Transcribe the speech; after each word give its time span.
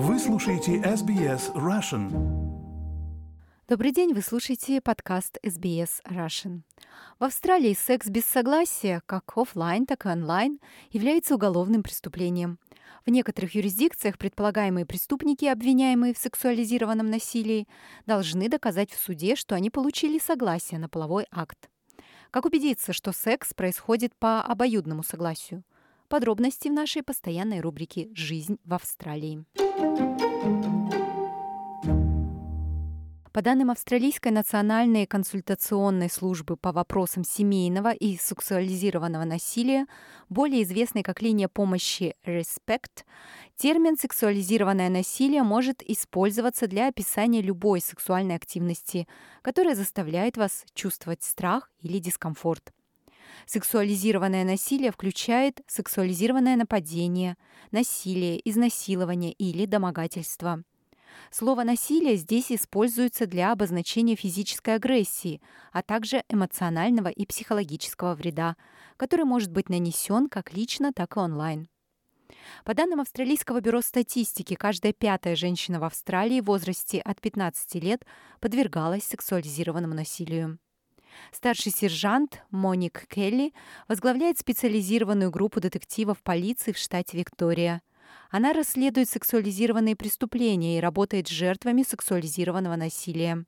Вы 0.00 0.20
слушаете 0.20 0.76
SBS 0.76 1.52
Russian. 1.54 2.06
Добрый 3.66 3.90
день, 3.90 4.14
вы 4.14 4.22
слушаете 4.22 4.80
подкаст 4.80 5.38
SBS 5.42 6.00
Russian. 6.04 6.60
В 7.18 7.24
Австралии 7.24 7.74
секс 7.74 8.06
без 8.06 8.24
согласия, 8.24 9.02
как 9.06 9.36
офлайн, 9.36 9.86
так 9.86 10.06
и 10.06 10.08
онлайн, 10.08 10.60
является 10.92 11.34
уголовным 11.34 11.82
преступлением. 11.82 12.60
В 13.06 13.10
некоторых 13.10 13.56
юрисдикциях 13.56 14.18
предполагаемые 14.18 14.86
преступники, 14.86 15.46
обвиняемые 15.46 16.14
в 16.14 16.18
сексуализированном 16.18 17.10
насилии, 17.10 17.66
должны 18.06 18.48
доказать 18.48 18.92
в 18.92 19.00
суде, 19.00 19.34
что 19.34 19.56
они 19.56 19.68
получили 19.68 20.20
согласие 20.20 20.78
на 20.78 20.88
половой 20.88 21.26
акт. 21.32 21.68
Как 22.30 22.44
убедиться, 22.44 22.92
что 22.92 23.10
секс 23.10 23.52
происходит 23.52 24.14
по 24.14 24.42
обоюдному 24.42 25.02
согласию? 25.02 25.64
Подробности 26.08 26.68
в 26.68 26.72
нашей 26.72 27.02
постоянной 27.02 27.60
рубрике 27.60 28.08
«Жизнь 28.14 28.58
в 28.64 28.72
Австралии». 28.72 29.44
По 33.30 33.42
данным 33.42 33.70
Австралийской 33.70 34.32
национальной 34.32 35.04
консультационной 35.04 36.08
службы 36.08 36.56
по 36.56 36.72
вопросам 36.72 37.24
семейного 37.24 37.92
и 37.92 38.16
сексуализированного 38.16 39.24
насилия, 39.24 39.86
более 40.30 40.62
известной 40.62 41.02
как 41.02 41.20
линия 41.20 41.46
помощи 41.46 42.16
RESPECT, 42.24 43.04
термин 43.56 43.98
«сексуализированное 43.98 44.88
насилие» 44.88 45.42
может 45.42 45.82
использоваться 45.82 46.66
для 46.68 46.88
описания 46.88 47.42
любой 47.42 47.82
сексуальной 47.82 48.36
активности, 48.36 49.06
которая 49.42 49.74
заставляет 49.74 50.38
вас 50.38 50.64
чувствовать 50.72 51.22
страх 51.22 51.70
или 51.82 51.98
дискомфорт. 51.98 52.72
Сексуализированное 53.46 54.44
насилие 54.44 54.90
включает 54.90 55.60
сексуализированное 55.66 56.56
нападение, 56.56 57.36
насилие, 57.70 58.40
изнасилование 58.48 59.32
или 59.32 59.66
домогательство– 59.66 60.62
Слово 61.30 61.64
«насилие» 61.64 62.16
здесь 62.16 62.50
используется 62.50 63.26
для 63.26 63.52
обозначения 63.52 64.16
физической 64.16 64.76
агрессии, 64.76 65.42
а 65.72 65.82
также 65.82 66.24
эмоционального 66.28 67.08
и 67.08 67.26
психологического 67.26 68.14
вреда, 68.14 68.56
который 68.96 69.24
может 69.24 69.50
быть 69.50 69.68
нанесен 69.68 70.28
как 70.28 70.52
лично, 70.54 70.92
так 70.92 71.16
и 71.16 71.20
онлайн. 71.20 71.68
По 72.64 72.74
данным 72.74 73.00
Австралийского 73.00 73.60
бюро 73.60 73.80
статистики, 73.80 74.54
каждая 74.54 74.92
пятая 74.92 75.36
женщина 75.36 75.80
в 75.80 75.84
Австралии 75.84 76.40
в 76.40 76.46
возрасте 76.46 77.00
от 77.00 77.20
15 77.20 77.74
лет 77.82 78.04
подвергалась 78.40 79.04
сексуализированному 79.04 79.94
насилию. 79.94 80.58
Старший 81.32 81.72
сержант 81.72 82.42
Моник 82.50 83.06
Келли 83.08 83.52
возглавляет 83.88 84.38
специализированную 84.38 85.30
группу 85.30 85.60
детективов 85.60 86.22
полиции 86.22 86.72
в 86.72 86.78
штате 86.78 87.18
Виктория. 87.18 87.82
Она 88.30 88.52
расследует 88.52 89.08
сексуализированные 89.08 89.96
преступления 89.96 90.78
и 90.78 90.80
работает 90.80 91.28
с 91.28 91.30
жертвами 91.30 91.82
сексуализированного 91.82 92.76
насилия. 92.76 93.44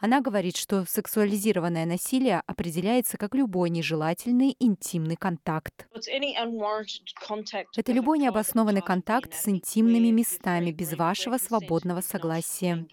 Она 0.00 0.20
говорит, 0.20 0.56
что 0.56 0.84
сексуализированное 0.86 1.86
насилие 1.86 2.42
определяется 2.46 3.16
как 3.16 3.34
любой 3.34 3.70
нежелательный 3.70 4.56
интимный 4.58 5.16
контакт. 5.16 5.88
Это 7.76 7.92
любой 7.92 8.18
необоснованный 8.18 8.82
контакт 8.82 9.34
с 9.34 9.48
интимными 9.48 10.08
местами 10.08 10.70
без 10.70 10.92
вашего 10.92 11.38
свободного 11.38 12.00
согласия. 12.00 12.86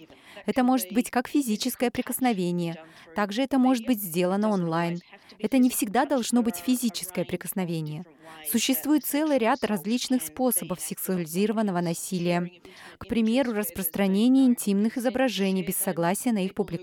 Это 0.45 0.63
может 0.63 0.91
быть 0.91 1.09
как 1.09 1.27
физическое 1.27 1.91
прикосновение. 1.91 2.75
Также 3.15 3.43
это 3.43 3.57
может 3.57 3.85
быть 3.85 4.01
сделано 4.01 4.49
онлайн. 4.49 4.99
Это 5.39 5.57
не 5.57 5.69
всегда 5.69 6.05
должно 6.05 6.41
быть 6.41 6.57
физическое 6.57 7.25
прикосновение. 7.25 8.05
Существует 8.49 9.05
целый 9.05 9.37
ряд 9.37 9.63
различных 9.63 10.21
способов 10.21 10.79
сексуализированного 10.79 11.81
насилия. 11.81 12.51
К 12.97 13.07
примеру, 13.07 13.53
распространение 13.53 14.45
интимных 14.45 14.97
изображений 14.97 15.63
без 15.63 15.75
согласия 15.77 16.31
на 16.31 16.45
их 16.45 16.53
публикацию. 16.53 16.74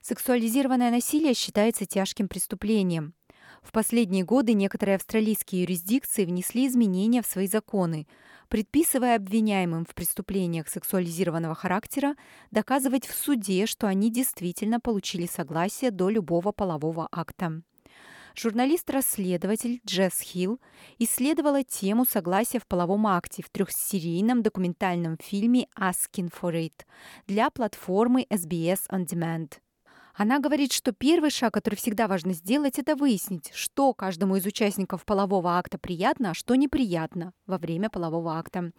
Сексуализированное 0.00 0.90
насилие 0.90 1.34
считается 1.34 1.84
тяжким 1.84 2.28
преступлением. 2.28 3.14
В 3.62 3.72
последние 3.72 4.24
годы 4.24 4.54
некоторые 4.54 4.96
австралийские 4.96 5.62
юрисдикции 5.62 6.24
внесли 6.24 6.66
изменения 6.66 7.22
в 7.22 7.26
свои 7.26 7.46
законы, 7.46 8.06
предписывая 8.48 9.16
обвиняемым 9.16 9.84
в 9.84 9.94
преступлениях 9.94 10.68
сексуализированного 10.68 11.54
характера 11.54 12.14
доказывать 12.50 13.06
в 13.06 13.14
суде, 13.14 13.66
что 13.66 13.86
они 13.86 14.10
действительно 14.10 14.80
получили 14.80 15.26
согласие 15.26 15.90
до 15.90 16.08
любого 16.08 16.52
полового 16.52 17.08
акта. 17.12 17.62
Журналист-расследователь 18.40 19.80
Джесс 19.84 20.20
Хилл 20.20 20.60
исследовала 21.00 21.64
тему 21.64 22.04
согласия 22.04 22.60
в 22.60 22.68
половом 22.68 23.08
акте 23.08 23.42
в 23.42 23.50
трехсерийном 23.50 24.44
документальном 24.44 25.18
фильме 25.20 25.66
«Asking 25.76 26.32
for 26.32 26.52
It» 26.52 26.86
для 27.26 27.50
платформы 27.50 28.26
SBS 28.30 28.82
On 28.92 29.04
Demand– 29.04 29.54
она 30.18 30.40
говорит, 30.40 30.72
что 30.72 30.90
первый 30.90 31.30
шаг, 31.30 31.54
который 31.54 31.76
всегда 31.76 32.08
важно 32.08 32.32
сделать, 32.32 32.80
это 32.80 32.96
выяснить, 32.96 33.52
что 33.54 33.94
каждому 33.94 34.34
из 34.34 34.44
участников 34.46 35.04
полового 35.04 35.56
акта 35.56 35.78
приятно, 35.78 36.32
а 36.32 36.34
что 36.34 36.56
неприятно 36.56 37.32
во 37.46 37.56
время 37.56 37.88
полового 37.88 38.36
акта. 38.36 38.72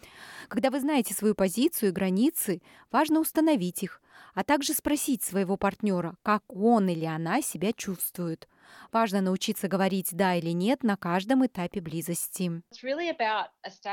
Когда 0.50 0.70
вы 0.70 0.82
знаете 0.82 1.14
свою 1.14 1.36
позицию 1.36 1.90
и 1.90 1.94
границы, 1.94 2.62
важно 2.92 3.22
установить 3.22 3.84
их, 3.84 4.02
а 4.34 4.44
также 4.44 4.74
спросить 4.74 5.24
своего 5.24 5.58
партнера, 5.58 6.16
как 6.24 6.44
он 6.48 6.90
или 6.90 7.06
она 7.06 7.42
себя 7.42 7.74
чувствует. 7.74 8.48
Важно 8.92 9.22
научиться 9.22 9.68
говорить 9.68 10.10
«да» 10.12 10.36
или 10.36 10.52
«нет» 10.52 10.84
на 10.84 10.96
каждом 10.96 11.46
этапе 11.46 11.82
близости. 11.82 12.62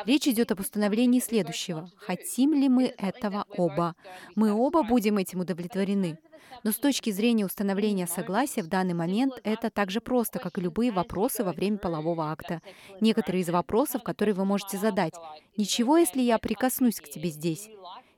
Речь 0.04 0.28
идет 0.28 0.52
об 0.52 0.60
установлении 0.60 1.20
следующего. 1.20 1.90
Хотим 1.96 2.54
ли 2.54 2.68
мы 2.68 2.94
этого 2.98 3.46
оба? 3.56 3.94
Мы 4.34 4.52
оба 4.52 4.82
будем 4.82 5.18
этим 5.18 5.40
удовлетворены. 5.40 6.18
Но 6.62 6.72
с 6.72 6.76
точки 6.76 7.10
зрения 7.10 7.44
установления 7.44 8.06
согласия 8.06 8.62
в 8.62 8.68
данный 8.68 8.94
момент 8.94 9.34
это 9.44 9.70
так 9.70 9.90
же 9.90 10.00
просто, 10.00 10.38
как 10.38 10.58
и 10.58 10.60
любые 10.60 10.90
вопросы 10.90 11.44
во 11.44 11.52
время 11.52 11.78
полового 11.78 12.30
акта. 12.30 12.62
Некоторые 13.00 13.42
из 13.42 13.50
вопросов, 13.50 14.02
которые 14.02 14.34
вы 14.34 14.44
можете 14.44 14.78
задать. 14.78 15.14
Ничего, 15.56 15.98
если 15.98 16.20
я 16.22 16.38
прикоснусь 16.38 17.00
к 17.00 17.08
тебе 17.08 17.30
здесь? 17.30 17.68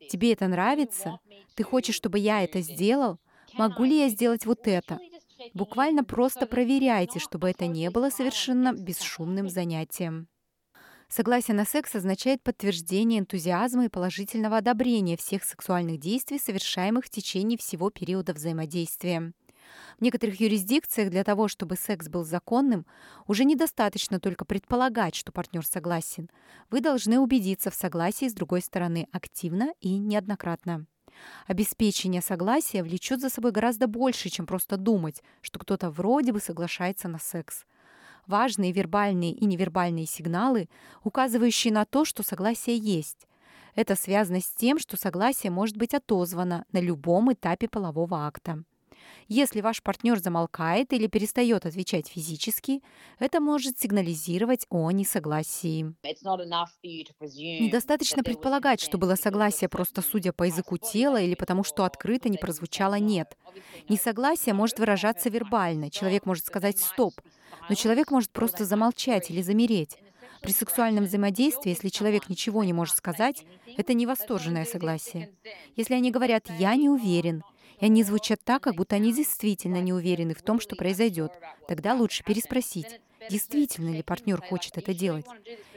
Тебе 0.08 0.32
это 0.32 0.48
нравится? 0.48 1.18
Ты 1.58 1.64
хочешь, 1.64 1.96
чтобы 1.96 2.20
я 2.20 2.44
это 2.44 2.60
сделал? 2.60 3.18
Могу 3.54 3.82
ли 3.82 3.98
я 3.98 4.10
сделать 4.10 4.46
вот 4.46 4.68
это? 4.68 5.00
Буквально 5.54 6.04
просто 6.04 6.46
проверяйте, 6.46 7.18
чтобы 7.18 7.50
это 7.50 7.66
не 7.66 7.90
было 7.90 8.10
совершенно 8.10 8.72
бесшумным 8.72 9.48
занятием. 9.48 10.28
Согласие 11.08 11.56
на 11.56 11.64
секс 11.64 11.96
означает 11.96 12.44
подтверждение 12.44 13.18
энтузиазма 13.18 13.86
и 13.86 13.88
положительного 13.88 14.58
одобрения 14.58 15.16
всех 15.16 15.42
сексуальных 15.42 15.98
действий, 15.98 16.38
совершаемых 16.38 17.06
в 17.06 17.10
течение 17.10 17.58
всего 17.58 17.90
периода 17.90 18.34
взаимодействия. 18.34 19.32
В 19.98 20.00
некоторых 20.00 20.38
юрисдикциях 20.38 21.10
для 21.10 21.24
того, 21.24 21.48
чтобы 21.48 21.74
секс 21.74 22.08
был 22.08 22.22
законным, 22.22 22.86
уже 23.26 23.44
недостаточно 23.44 24.20
только 24.20 24.44
предполагать, 24.44 25.16
что 25.16 25.32
партнер 25.32 25.66
согласен. 25.66 26.30
Вы 26.70 26.82
должны 26.82 27.18
убедиться 27.18 27.72
в 27.72 27.74
согласии 27.74 28.28
с 28.28 28.32
другой 28.32 28.60
стороны 28.60 29.08
активно 29.10 29.74
и 29.80 29.98
неоднократно. 29.98 30.86
Обеспечение 31.46 32.22
согласия 32.22 32.82
влечет 32.82 33.20
за 33.20 33.30
собой 33.30 33.52
гораздо 33.52 33.86
больше, 33.86 34.28
чем 34.28 34.46
просто 34.46 34.76
думать, 34.76 35.22
что 35.40 35.58
кто-то 35.58 35.90
вроде 35.90 36.32
бы 36.32 36.40
соглашается 36.40 37.08
на 37.08 37.18
секс 37.18 37.64
важные 38.28 38.72
вербальные 38.72 39.32
и 39.32 39.46
невербальные 39.46 40.06
сигналы, 40.06 40.68
указывающие 41.02 41.72
на 41.72 41.84
то, 41.84 42.04
что 42.04 42.22
согласие 42.22 42.76
есть. 42.76 43.26
Это 43.74 43.96
связано 43.96 44.40
с 44.40 44.50
тем, 44.50 44.78
что 44.78 44.96
согласие 44.96 45.50
может 45.50 45.76
быть 45.76 45.94
отозвано 45.94 46.64
на 46.72 46.78
любом 46.80 47.32
этапе 47.32 47.68
полового 47.68 48.26
акта. 48.26 48.62
Если 49.28 49.60
ваш 49.60 49.82
партнер 49.82 50.18
замолкает 50.18 50.92
или 50.92 51.06
перестает 51.06 51.66
отвечать 51.66 52.08
физически, 52.08 52.82
это 53.18 53.40
может 53.40 53.78
сигнализировать 53.78 54.66
о 54.70 54.90
несогласии. 54.90 55.94
Недостаточно 57.60 58.22
предполагать, 58.22 58.80
что 58.80 58.98
было 58.98 59.14
согласие 59.14 59.68
просто 59.68 60.02
судя 60.02 60.32
по 60.32 60.44
языку 60.44 60.78
тела 60.78 61.20
или 61.20 61.34
потому, 61.34 61.64
что 61.64 61.84
открыто 61.84 62.28
не 62.28 62.38
прозвучало 62.38 62.94
«нет». 62.94 63.36
Несогласие 63.88 64.54
может 64.54 64.78
выражаться 64.78 65.28
вербально. 65.28 65.90
Человек 65.90 66.26
может 66.26 66.46
сказать 66.46 66.78
«стоп», 66.78 67.20
но 67.68 67.74
человек 67.74 68.10
может 68.10 68.30
просто 68.30 68.64
замолчать 68.64 69.30
или 69.30 69.42
замереть. 69.42 69.98
При 70.40 70.52
сексуальном 70.52 71.04
взаимодействии, 71.04 71.70
если 71.70 71.88
человек 71.88 72.28
ничего 72.28 72.62
не 72.64 72.72
может 72.72 72.96
сказать, 72.96 73.44
это 73.76 73.92
не 73.94 74.06
восторженное 74.06 74.64
согласие. 74.64 75.30
Если 75.76 75.94
они 75.94 76.10
говорят 76.10 76.48
«я 76.58 76.76
не 76.76 76.88
уверен», 76.88 77.42
и 77.80 77.84
они 77.84 78.02
звучат 78.02 78.40
так, 78.44 78.62
как 78.62 78.74
будто 78.74 78.96
они 78.96 79.12
действительно 79.12 79.80
не 79.80 79.92
уверены 79.92 80.34
в 80.34 80.42
том, 80.42 80.60
что 80.60 80.76
произойдет, 80.76 81.32
тогда 81.66 81.94
лучше 81.94 82.24
переспросить, 82.24 83.00
действительно 83.30 83.90
ли 83.90 84.02
партнер 84.02 84.40
хочет 84.40 84.78
это 84.78 84.94
делать, 84.94 85.26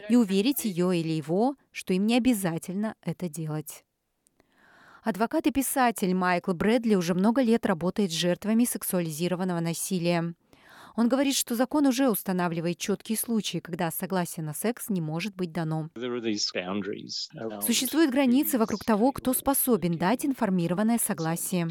и 0.09 0.15
уверить 0.15 0.65
ее 0.65 0.97
или 0.97 1.09
его, 1.09 1.55
что 1.71 1.93
им 1.93 2.05
не 2.05 2.17
обязательно 2.17 2.95
это 3.01 3.29
делать. 3.29 3.83
Адвокат 5.03 5.47
и 5.47 5.51
писатель 5.51 6.13
Майкл 6.13 6.53
Брэдли 6.53 6.93
уже 6.93 7.15
много 7.15 7.41
лет 7.41 7.65
работает 7.65 8.11
с 8.11 8.15
жертвами 8.15 8.65
сексуализированного 8.65 9.59
насилия. 9.59 10.35
Он 10.95 11.07
говорит, 11.07 11.35
что 11.35 11.55
закон 11.55 11.87
уже 11.87 12.09
устанавливает 12.09 12.77
четкие 12.77 13.17
случаи, 13.17 13.59
когда 13.59 13.91
согласие 13.91 14.43
на 14.43 14.53
секс 14.53 14.89
не 14.89 15.01
может 15.01 15.35
быть 15.35 15.51
дано. 15.51 15.89
Существуют 17.61 18.11
границы 18.11 18.57
вокруг 18.57 18.83
того, 18.83 19.11
кто 19.11 19.33
способен 19.33 19.97
дать 19.97 20.25
информированное 20.25 20.99
согласие. 20.99 21.69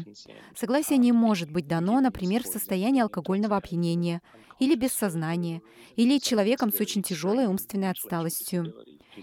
Согласие 0.55 0.97
не 0.97 1.11
может 1.11 1.51
быть 1.51 1.67
дано, 1.67 1.99
например, 1.99 2.43
в 2.43 2.47
состоянии 2.47 3.01
алкогольного 3.01 3.57
опьянения 3.57 4.21
или 4.59 4.75
без 4.75 4.93
сознания, 4.93 5.61
или 5.95 6.19
человеком 6.19 6.71
с 6.71 6.79
очень 6.79 7.01
тяжелой 7.03 7.47
умственной 7.47 7.89
отсталостью. 7.89 8.73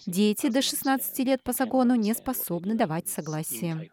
Дети 0.06 0.48
до 0.48 0.62
16 0.62 1.18
лет 1.20 1.42
по 1.42 1.52
закону 1.52 1.94
не 1.94 2.14
способны 2.14 2.74
давать 2.74 3.08
согласие. 3.08 3.90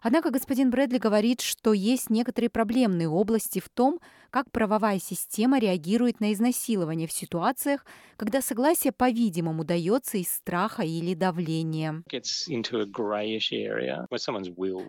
Однако 0.00 0.30
господин 0.30 0.70
Брэдли 0.70 0.98
говорит, 0.98 1.40
что 1.40 1.72
есть 1.72 2.10
некоторые 2.10 2.50
проблемные 2.50 3.08
области 3.08 3.58
в 3.58 3.68
том, 3.68 4.00
как 4.36 4.50
правовая 4.50 4.98
система 4.98 5.58
реагирует 5.58 6.20
на 6.20 6.30
изнасилование 6.34 7.08
в 7.08 7.12
ситуациях, 7.12 7.86
когда 8.18 8.42
согласие, 8.42 8.92
по-видимому, 8.92 9.64
дается 9.64 10.18
из 10.18 10.28
страха 10.28 10.82
или 10.82 11.14
давления. 11.14 12.02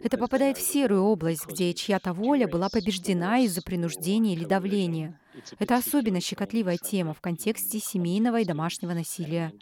Это 0.03 0.17
попадает 0.17 0.57
в 0.57 0.61
серую 0.61 1.03
область, 1.03 1.47
где 1.47 1.73
чья-то 1.73 2.11
воля 2.11 2.45
была 2.49 2.67
побеждена 2.67 3.39
из-за 3.39 3.61
принуждения 3.61 4.33
или 4.33 4.43
давления. 4.43 5.17
Это 5.59 5.75
особенно 5.75 6.19
щекотливая 6.21 6.77
тема 6.77 7.13
в 7.13 7.21
контексте 7.21 7.79
семейного 7.79 8.41
и 8.41 8.45
домашнего 8.45 8.93
насилия. 8.93 9.53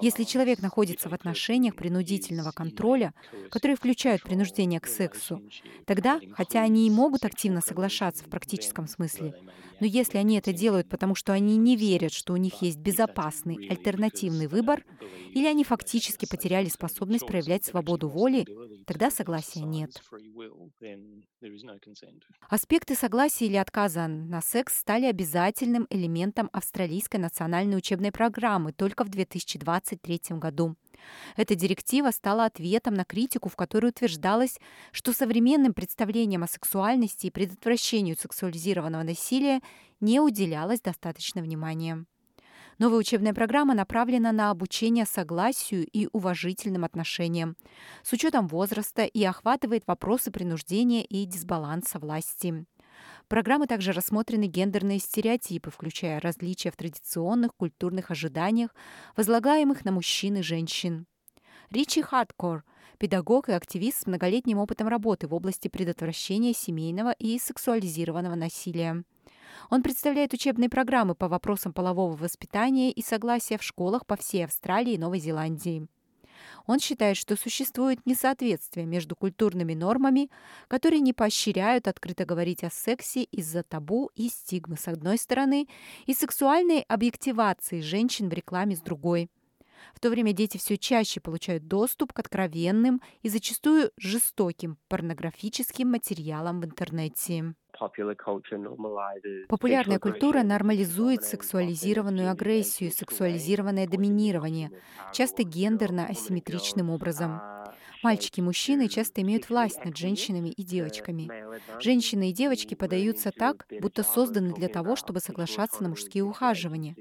Если 0.00 0.24
человек 0.24 0.60
находится 0.60 1.08
в 1.08 1.14
отношениях 1.14 1.76
принудительного 1.76 2.50
контроля, 2.50 3.14
которые 3.50 3.76
включают 3.76 4.22
принуждение 4.22 4.80
к 4.80 4.86
сексу, 4.86 5.42
тогда, 5.86 6.20
хотя 6.32 6.62
они 6.62 6.86
и 6.86 6.90
могут 6.90 7.24
активно 7.24 7.60
соглашаться 7.60 8.24
в 8.24 8.28
практическом 8.28 8.86
смысле, 8.86 9.23
но 9.80 9.86
если 9.86 10.18
они 10.18 10.38
это 10.38 10.52
делают, 10.52 10.88
потому 10.88 11.14
что 11.14 11.32
они 11.32 11.56
не 11.56 11.76
верят, 11.76 12.12
что 12.12 12.32
у 12.32 12.36
них 12.36 12.62
есть 12.62 12.78
безопасный 12.78 13.68
альтернативный 13.68 14.46
выбор, 14.46 14.84
или 15.30 15.46
они 15.46 15.64
фактически 15.64 16.26
потеряли 16.26 16.68
способность 16.68 17.26
проявлять 17.26 17.64
свободу 17.64 18.08
воли, 18.08 18.46
тогда 18.86 19.10
согласия 19.10 19.62
нет. 19.62 19.90
Аспекты 22.48 22.94
согласия 22.94 23.46
или 23.46 23.56
отказа 23.56 24.06
на 24.06 24.40
секс 24.40 24.78
стали 24.78 25.06
обязательным 25.06 25.86
элементом 25.90 26.48
австралийской 26.52 27.18
национальной 27.18 27.76
учебной 27.76 28.12
программы 28.12 28.72
только 28.72 29.04
в 29.04 29.08
2023 29.08 30.20
году. 30.38 30.76
Эта 31.36 31.54
директива 31.54 32.10
стала 32.10 32.46
ответом 32.46 32.94
на 32.94 33.04
критику, 33.04 33.48
в 33.48 33.56
которой 33.56 33.90
утверждалось, 33.90 34.58
что 34.92 35.12
современным 35.12 35.74
представлениям 35.74 36.42
о 36.42 36.48
сексуальности 36.48 37.26
и 37.26 37.30
предотвращению 37.30 38.16
сексуализированного 38.16 39.02
насилия 39.02 39.60
не 40.00 40.20
уделялось 40.20 40.80
достаточно 40.80 41.42
внимания. 41.42 42.04
Новая 42.78 42.98
учебная 42.98 43.32
программа 43.32 43.74
направлена 43.74 44.32
на 44.32 44.50
обучение 44.50 45.06
согласию 45.06 45.86
и 45.86 46.08
уважительным 46.12 46.84
отношениям 46.84 47.56
с 48.02 48.12
учетом 48.12 48.48
возраста 48.48 49.04
и 49.04 49.22
охватывает 49.22 49.84
вопросы 49.86 50.32
принуждения 50.32 51.04
и 51.04 51.24
дисбаланса 51.24 52.00
власти. 52.00 52.66
В 53.24 53.26
программе 53.26 53.66
также 53.66 53.92
рассмотрены 53.92 54.44
гендерные 54.44 54.98
стереотипы, 54.98 55.70
включая 55.70 56.20
различия 56.20 56.70
в 56.70 56.76
традиционных 56.76 57.54
культурных 57.56 58.10
ожиданиях, 58.10 58.74
возлагаемых 59.16 59.86
на 59.86 59.92
мужчин 59.92 60.36
и 60.36 60.42
женщин. 60.42 61.06
Ричи 61.70 62.02
Хардкор– 62.02 62.64
педагог 62.98 63.48
и 63.48 63.52
активист 63.52 64.02
с 64.02 64.06
многолетним 64.06 64.58
опытом 64.58 64.88
работы 64.88 65.26
в 65.26 65.32
области 65.32 65.68
предотвращения 65.68 66.52
семейного 66.52 67.12
и 67.12 67.38
сексуализированного 67.38 68.34
насилия. 68.34 69.04
Он 69.70 69.82
представляет 69.82 70.34
учебные 70.34 70.68
программы 70.68 71.14
по 71.14 71.26
вопросам 71.26 71.72
полового 71.72 72.14
воспитания 72.14 72.92
и 72.92 73.02
согласия 73.02 73.56
в 73.56 73.62
школах 73.62 74.04
по 74.04 74.16
всей 74.16 74.44
Австралии 74.44 74.94
и 74.94 74.98
Новой 74.98 75.18
Зеландии. 75.18 75.88
Он 76.66 76.80
считает, 76.80 77.16
что 77.16 77.36
существует 77.36 78.04
несоответствие 78.06 78.86
между 78.86 79.16
культурными 79.16 79.74
нормами, 79.74 80.30
которые 80.68 81.00
не 81.00 81.12
поощряют 81.12 81.88
открыто 81.88 82.24
говорить 82.24 82.64
о 82.64 82.70
сексе 82.70 83.24
из-за 83.24 83.62
табу 83.62 84.10
и 84.14 84.28
стигмы 84.28 84.76
с 84.76 84.88
одной 84.88 85.18
стороны, 85.18 85.68
и 86.06 86.14
сексуальной 86.14 86.80
объективации 86.82 87.80
женщин 87.80 88.28
в 88.28 88.32
рекламе 88.32 88.76
с 88.76 88.80
другой. 88.80 89.28
В 89.94 90.00
то 90.00 90.08
время 90.08 90.32
дети 90.32 90.56
все 90.56 90.78
чаще 90.78 91.20
получают 91.20 91.68
доступ 91.68 92.12
к 92.12 92.18
откровенным 92.18 93.02
и 93.22 93.28
зачастую 93.28 93.90
жестоким 93.98 94.78
порнографическим 94.88 95.90
материалам 95.90 96.60
в 96.60 96.64
интернете. 96.64 97.54
Популярная 99.48 99.98
культура 99.98 100.42
нормализует 100.42 101.24
сексуализированную 101.24 102.30
агрессию, 102.30 102.90
сексуализированное 102.90 103.86
доминирование, 103.86 104.70
часто 105.12 105.42
гендерно-асимметричным 105.42 106.90
образом. 106.90 107.40
Мальчики 108.04 108.40
и 108.40 108.42
мужчины 108.42 108.88
часто 108.88 109.22
имеют 109.22 109.48
власть 109.48 109.82
над 109.82 109.96
женщинами 109.96 110.50
и 110.50 110.62
девочками. 110.62 111.30
Женщины 111.80 112.28
и 112.28 112.34
девочки 112.34 112.74
подаются 112.74 113.30
так, 113.30 113.66
будто 113.80 114.02
созданы 114.02 114.52
для 114.52 114.68
того, 114.68 114.94
чтобы 114.94 115.20
соглашаться 115.20 115.82
на 115.82 115.88
мужские 115.88 116.22
ухаживания. 116.22 116.96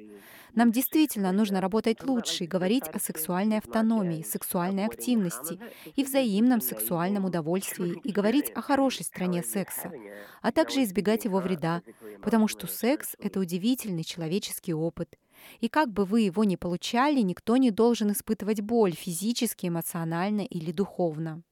Нам 0.56 0.72
действительно 0.72 1.34
нужно 1.34 1.60
работать 1.60 2.04
лучше 2.04 2.46
и 2.46 2.48
говорить 2.48 2.88
о 2.88 3.00
сексуальной 3.00 3.58
автономии, 3.58 4.24
сексуальной 4.24 4.86
активности 4.86 5.60
и 5.94 6.06
взаимном 6.06 6.62
сексуальном 6.62 7.26
удовольствии 7.26 8.00
и 8.02 8.12
говорить 8.14 8.50
о 8.52 8.62
хорошей 8.62 9.04
стороне 9.04 9.44
секса, 9.44 9.92
а 10.42 10.54
также 10.54 10.84
избегать 10.84 11.26
его 11.26 11.40
вреда, 11.40 11.82
потому 12.22 12.48
что 12.48 12.66
секс— 12.66 13.18
это 13.20 13.42
удивительный 13.42 14.06
человеческий 14.06 14.74
опыт. 14.74 15.18
И 15.60 15.70
как 15.70 15.92
бы 15.92 16.06
вы 16.06 16.22
его 16.22 16.44
ни 16.44 16.56
получали, 16.56 17.22
никто 17.22 17.58
не 17.58 17.72
должен 17.72 18.12
испытывать 18.12 18.62
боль 18.62 18.94
физически, 18.94 19.68
эмоционально 19.68 20.42
или 20.42 20.72
духовно. 20.72 21.44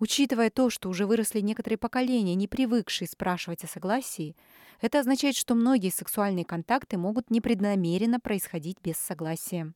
Учитывая 0.00 0.50
то, 0.50 0.70
что 0.70 0.88
уже 0.88 1.06
выросли 1.06 1.40
некоторые 1.40 1.78
поколения, 1.78 2.34
не 2.34 2.46
привыкшие 2.46 3.08
спрашивать 3.08 3.64
о 3.64 3.66
согласии, 3.66 4.36
это 4.80 5.00
означает, 5.00 5.34
что 5.34 5.56
многие 5.56 5.90
сексуальные 5.90 6.44
контакты 6.44 6.98
могут 6.98 7.30
непреднамеренно 7.30 8.20
происходить 8.20 8.76
без 8.80 8.96
согласия. 8.96 9.72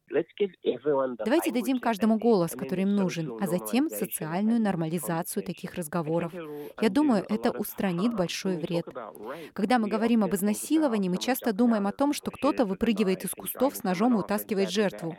Давайте 1.24 1.50
дадим 1.50 1.80
каждому 1.80 2.18
голос, 2.18 2.52
который 2.52 2.82
им 2.82 2.94
нужен, 2.94 3.32
а 3.40 3.48
затем 3.48 3.90
социальную 3.90 4.60
нормализацию 4.60 5.42
таких 5.42 5.74
разговоров. 5.74 6.32
Я 6.80 6.88
думаю, 6.88 7.24
это 7.28 7.50
устранит 7.50 8.14
большой 8.14 8.58
вред. 8.58 8.86
Когда 9.54 9.80
мы 9.80 9.88
говорим 9.88 10.22
об 10.22 10.34
изнасиловании, 10.36 11.08
мы 11.08 11.18
часто 11.18 11.52
думаем 11.52 11.88
о 11.88 11.92
том, 11.92 12.12
что 12.12 12.30
кто-то 12.30 12.64
выпрыгивает 12.64 13.24
из 13.24 13.30
кустов 13.30 13.74
с 13.74 13.82
ножом 13.82 14.14
и 14.14 14.20
утаскивает 14.20 14.70
жертву. 14.70 15.16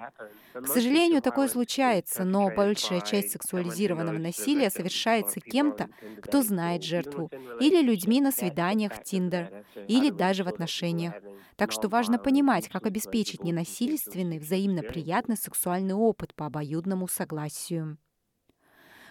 К 0.54 0.68
сожалению, 0.68 1.22
такое 1.22 1.50
случается, 1.50 2.24
но 2.24 2.50
большая 2.56 3.02
часть 3.02 3.32
сексуализированного 3.32 4.18
насилия 4.18 4.70
совершается 4.70 4.93
кем-то, 5.42 5.90
кто 6.20 6.42
знает 6.42 6.84
жертву, 6.84 7.32
или 7.58 7.82
людьми 7.82 8.22
на 8.22 8.32
свиданиях 8.32 8.94
в 8.94 9.00
Тиндер 9.02 9.52
или 9.88 10.10
даже 10.10 10.44
в 10.44 10.48
отношениях. 10.48 11.24
Так 11.56 11.72
что 11.72 11.88
важно 11.88 12.20
понимать, 12.20 12.68
как 12.70 12.86
обеспечить 12.86 13.44
ненасильственный, 13.44 14.40
взаимно 14.40 14.84
приятный 14.84 15.38
сексуальный 15.38 15.94
опыт 15.96 16.34
по 16.36 16.46
обоюдному 16.46 17.08
согласию. 17.08 17.98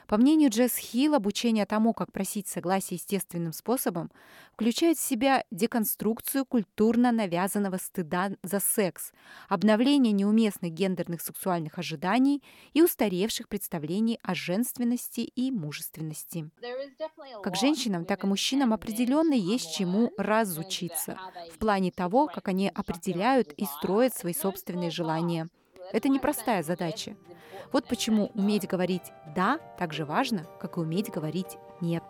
По 0.07 0.17
мнению 0.17 0.51
Джесс 0.51 0.77
Хилл, 0.77 1.15
обучение 1.15 1.67
тому, 1.67 1.93
как 1.93 2.13
просить 2.13 2.49
согласия 2.49 2.97
естественным 2.97 3.53
способом, 3.53 4.11
включает 4.53 4.99
в 4.99 5.03
себя 5.03 5.45
деконструкцию 5.51 6.45
культурно 6.45 7.13
навязанного 7.13 7.77
стыда 7.77 8.33
за 8.43 8.61
секс, 8.61 9.13
обновление 9.49 10.13
неуместных 10.13 10.73
гендерных 10.73 11.21
сексуальных 11.21 11.79
ожиданий 11.79 12.43
и 12.73 12.83
устаревших 12.83 13.49
представлений 13.49 14.19
о 14.23 14.35
женственности 14.35 15.21
и 15.21 15.51
мужественности. 15.51 16.51
Как 17.43 17.57
женщинам, 17.57 18.05
так 18.05 18.25
и 18.25 18.27
мужчинам 18.27 18.73
определенно 18.73 19.35
есть 19.35 19.75
чему 19.75 20.13
разучиться 20.19 21.19
в 21.53 21.59
плане 21.59 21.91
того, 21.91 22.27
как 22.27 22.49
они 22.49 22.69
определяют 22.69 23.53
и 23.53 23.65
строят 23.65 24.15
свои 24.15 24.35
собственные 24.35 24.91
желания. 24.91 25.49
Это 25.93 26.09
непростая 26.09 26.63
задача. 26.63 27.15
Вот 27.71 27.87
почему 27.87 28.31
уметь 28.35 28.67
говорить 28.67 29.13
«да» 29.35 29.59
так 29.79 29.93
же 29.93 30.05
важно, 30.05 30.47
как 30.61 30.77
и 30.77 30.81
уметь 30.81 31.11
говорить 31.11 31.59
«нет». 31.81 32.03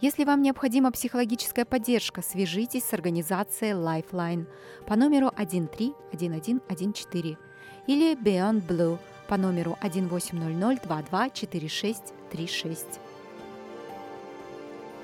Если 0.00 0.24
вам 0.24 0.42
необходима 0.42 0.90
психологическая 0.90 1.64
поддержка, 1.64 2.22
свяжитесь 2.22 2.84
с 2.84 2.92
организацией 2.92 3.74
Lifeline 3.74 4.48
по 4.84 4.96
номеру 4.96 5.30
131114 5.36 7.38
или 7.86 8.20
Beyond 8.20 8.66
Blue 8.66 8.98
по 9.28 9.36
номеру 9.36 9.76
1800 9.80 10.82
22 10.82 11.30
4636. 11.30 12.98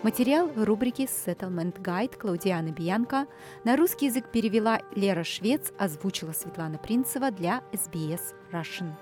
Материал 0.04 0.46
в 0.46 0.62
рубрике 0.62 1.04
Settlement 1.06 1.82
Guide 1.82 2.16
Клаудианы 2.16 2.68
Бьянко 2.68 3.26
на 3.64 3.76
русский 3.76 4.06
язык 4.06 4.30
перевела 4.30 4.80
Лера 4.94 5.24
Швец, 5.24 5.72
озвучила 5.76 6.30
Светлана 6.30 6.78
Принцева 6.78 7.32
для 7.32 7.62
SBS 7.72 8.20
Russian. 8.52 8.92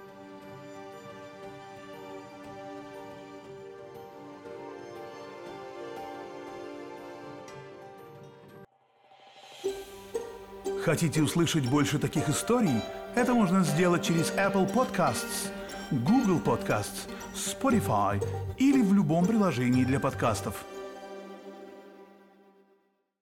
Хотите 10.82 11.20
услышать 11.20 11.68
больше 11.68 11.98
таких 11.98 12.30
историй? 12.30 12.80
Это 13.14 13.34
можно 13.34 13.62
сделать 13.64 14.02
через 14.02 14.32
Apple 14.32 14.72
Podcasts, 14.72 15.50
Google 15.90 16.40
Podcasts, 16.40 17.06
Spotify 17.34 18.24
или 18.56 18.80
в 18.80 18.94
любом 18.94 19.26
приложении 19.26 19.84
для 19.84 20.00
подкастов. 20.00 20.64